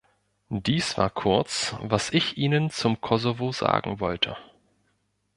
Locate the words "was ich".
1.79-2.35